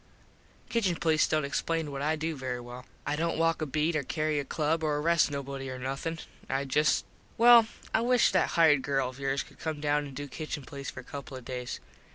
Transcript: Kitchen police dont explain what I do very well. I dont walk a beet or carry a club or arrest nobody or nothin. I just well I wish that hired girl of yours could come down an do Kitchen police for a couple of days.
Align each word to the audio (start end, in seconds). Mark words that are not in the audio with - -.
Kitchen 0.67 0.95
police 0.95 1.27
dont 1.27 1.43
explain 1.45 1.91
what 1.91 2.01
I 2.01 2.15
do 2.15 2.35
very 2.35 2.59
well. 2.59 2.87
I 3.05 3.15
dont 3.15 3.37
walk 3.37 3.61
a 3.61 3.67
beet 3.67 3.95
or 3.95 4.01
carry 4.01 4.39
a 4.39 4.43
club 4.43 4.83
or 4.83 4.97
arrest 4.97 5.29
nobody 5.29 5.69
or 5.69 5.77
nothin. 5.77 6.17
I 6.49 6.65
just 6.65 7.05
well 7.37 7.67
I 7.93 8.01
wish 8.01 8.31
that 8.31 8.47
hired 8.57 8.81
girl 8.81 9.09
of 9.09 9.19
yours 9.19 9.43
could 9.43 9.59
come 9.59 9.79
down 9.79 10.07
an 10.07 10.15
do 10.15 10.27
Kitchen 10.27 10.63
police 10.63 10.89
for 10.89 11.01
a 11.01 11.03
couple 11.03 11.37
of 11.37 11.45
days. 11.45 11.79